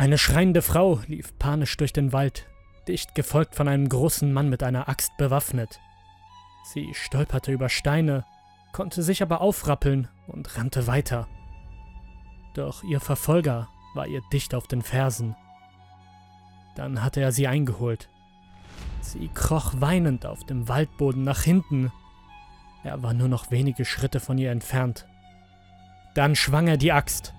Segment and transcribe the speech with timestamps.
[0.00, 2.48] Eine schreiende Frau lief panisch durch den Wald,
[2.88, 5.78] dicht gefolgt von einem großen Mann mit einer Axt bewaffnet.
[6.72, 8.24] Sie stolperte über Steine,
[8.72, 11.28] konnte sich aber aufrappeln und rannte weiter.
[12.54, 15.36] Doch ihr Verfolger war ihr dicht auf den Fersen.
[16.76, 18.08] Dann hatte er sie eingeholt.
[19.02, 21.92] Sie kroch weinend auf dem Waldboden nach hinten.
[22.84, 25.06] Er war nur noch wenige Schritte von ihr entfernt.
[26.14, 27.34] Dann schwang er die Axt.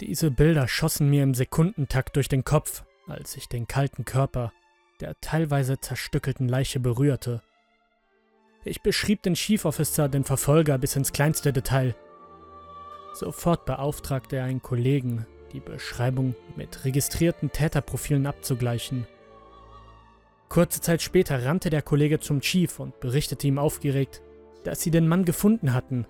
[0.00, 4.52] Diese Bilder schossen mir im Sekundentakt durch den Kopf, als ich den kalten Körper
[5.00, 7.42] der teilweise zerstückelten Leiche berührte.
[8.64, 11.94] Ich beschrieb den Chief Officer, den Verfolger, bis ins kleinste Detail.
[13.14, 19.06] Sofort beauftragte er einen Kollegen, die Beschreibung mit registrierten Täterprofilen abzugleichen.
[20.48, 24.22] Kurze Zeit später rannte der Kollege zum Chief und berichtete ihm aufgeregt,
[24.64, 26.06] dass sie den Mann gefunden hatten.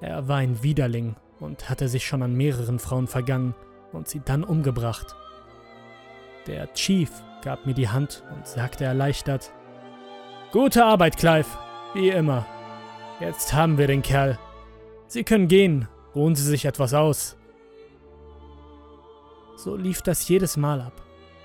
[0.00, 3.54] Er war ein Widerling und hatte sich schon an mehreren Frauen vergangen
[3.92, 5.14] und sie dann umgebracht.
[6.46, 7.10] Der Chief
[7.42, 9.52] gab mir die Hand und sagte erleichtert,
[10.50, 11.46] Gute Arbeit, Clive,
[11.94, 12.46] wie immer.
[13.20, 14.38] Jetzt haben wir den Kerl.
[15.06, 17.36] Sie können gehen, ruhen Sie sich etwas aus.
[19.56, 21.02] So lief das jedes Mal ab.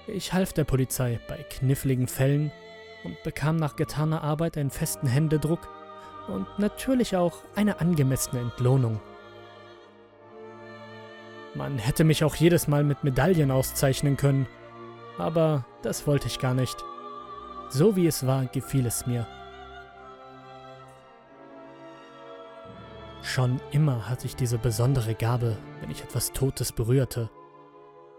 [0.07, 2.51] Ich half der Polizei bei kniffligen Fällen
[3.03, 5.67] und bekam nach getaner Arbeit einen festen Händedruck
[6.27, 8.99] und natürlich auch eine angemessene Entlohnung.
[11.55, 14.47] Man hätte mich auch jedes Mal mit Medaillen auszeichnen können,
[15.17, 16.83] aber das wollte ich gar nicht.
[17.69, 19.27] So wie es war, gefiel es mir.
[23.21, 27.29] Schon immer hatte ich diese besondere Gabe, wenn ich etwas Totes berührte.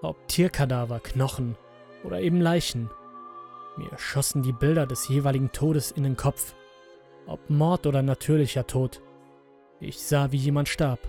[0.01, 1.57] Ob Tierkadaver, Knochen
[2.05, 2.91] oder eben Leichen.
[3.77, 6.55] Mir schossen die Bilder des jeweiligen Todes in den Kopf.
[7.27, 9.03] Ob Mord oder natürlicher Tod.
[9.81, 11.01] Ich sah, wie jemand starb.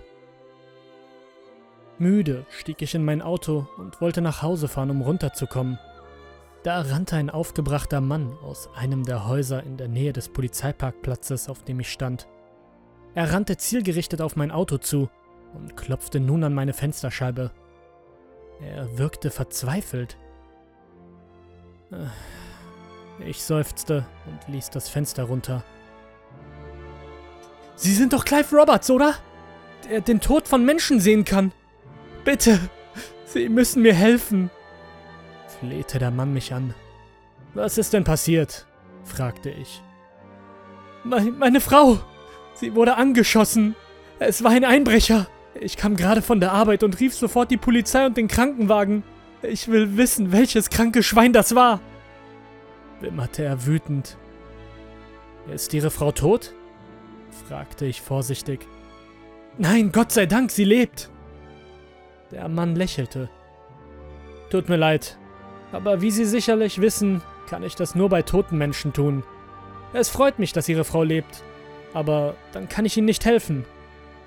[1.98, 5.78] Müde stieg ich in mein Auto und wollte nach Hause fahren, um runterzukommen.
[6.62, 11.62] Da rannte ein aufgebrachter Mann aus einem der Häuser in der Nähe des Polizeiparkplatzes, auf
[11.62, 12.26] dem ich stand.
[13.14, 15.08] Er rannte zielgerichtet auf mein Auto zu
[15.54, 17.50] und klopfte nun an meine Fensterscheibe.
[18.60, 20.18] Er wirkte verzweifelt.
[23.24, 25.62] Ich seufzte und ließ das Fenster runter.
[27.76, 29.14] Sie sind doch Clive Roberts, oder?
[29.88, 31.52] Der den Tod von Menschen sehen kann.
[32.26, 32.58] Bitte,
[33.24, 34.50] Sie müssen mir helfen,
[35.60, 36.74] flehte der Mann mich an.
[37.54, 38.66] Was ist denn passiert?
[39.04, 39.80] fragte ich.
[41.04, 42.00] Me meine Frau!
[42.54, 43.76] Sie wurde angeschossen.
[44.18, 45.28] Es war ein Einbrecher.
[45.60, 49.04] Ich kam gerade von der Arbeit und rief sofort die Polizei und den Krankenwagen.
[49.42, 51.80] Ich will wissen, welches kranke Schwein das war,
[53.00, 54.18] wimmerte er wütend.
[55.54, 56.54] Ist Ihre Frau tot?
[57.46, 58.66] fragte ich vorsichtig.
[59.58, 61.08] Nein, Gott sei Dank, sie lebt.
[62.30, 63.28] Der Mann lächelte.
[64.50, 65.18] Tut mir leid,
[65.72, 69.22] aber wie Sie sicherlich wissen, kann ich das nur bei toten Menschen tun.
[69.92, 71.42] Es freut mich, dass Ihre Frau lebt,
[71.94, 73.64] aber dann kann ich Ihnen nicht helfen.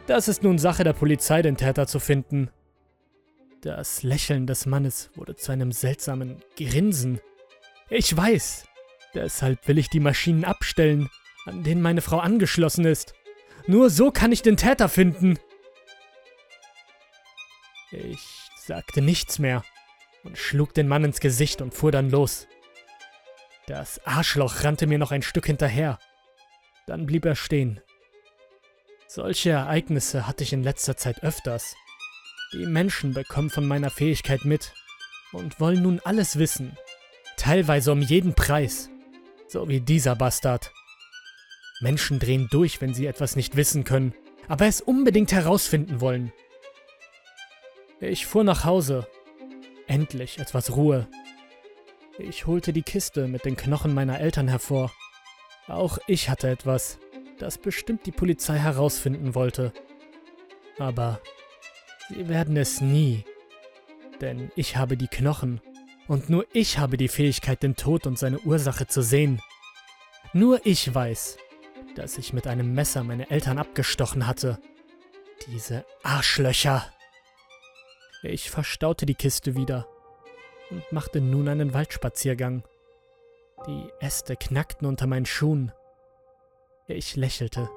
[0.08, 2.50] Das ist nun Sache der Polizei, den Täter zu finden.
[3.62, 7.20] Das Lächeln des Mannes wurde zu einem seltsamen Grinsen.
[7.90, 8.66] Ich weiß.
[9.14, 11.10] Deshalb will ich die Maschinen abstellen,
[11.46, 13.14] an denen meine Frau angeschlossen ist.
[13.68, 15.38] Nur so kann ich den Täter finden.
[17.92, 19.64] Ich sagte nichts mehr
[20.24, 22.48] und schlug den Mann ins Gesicht und fuhr dann los.
[23.68, 26.00] Das Arschloch rannte mir noch ein Stück hinterher.
[26.88, 27.82] Dann blieb er stehen.
[29.08, 31.76] Solche Ereignisse hatte ich in letzter Zeit öfters.
[32.54, 34.74] Die Menschen bekommen von meiner Fähigkeit mit
[35.32, 36.78] und wollen nun alles wissen.
[37.38, 38.90] Teilweise um jeden Preis.
[39.48, 40.72] So wie dieser Bastard.
[41.80, 44.14] Menschen drehen durch, wenn sie etwas nicht wissen können,
[44.48, 46.34] aber es unbedingt herausfinden wollen.
[48.02, 49.08] Ich fuhr nach Hause.
[49.88, 51.08] Endlich etwas Ruhe.
[52.18, 54.92] Ich holte die Kiste mit den Knochen meiner Eltern hervor.
[55.68, 56.98] Auch ich hatte etwas,
[57.40, 59.74] das bestimmt die Polizei herausfinden wollte.
[60.78, 61.20] Aber
[62.08, 63.26] sie werden es nie.
[64.22, 65.60] Denn ich habe die Knochen.
[66.08, 69.42] Und nur ich habe die Fähigkeit, den Tod und seine Ursache zu sehen.
[70.32, 71.38] Nur ich weiß,
[71.96, 74.60] dass ich mit einem Messer meine Eltern abgestochen hatte.
[75.48, 76.86] Diese Arschlöcher.
[78.22, 79.88] Ich verstaute die Kiste wieder
[80.70, 82.64] und machte nun einen Waldspaziergang.
[83.66, 85.72] Die Äste knackten unter meinen Schuhen.
[86.88, 87.70] Ich lächelte.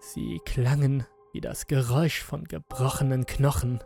[0.00, 3.84] Sie klangen wie das Geräusch von gebrochenen Knochen.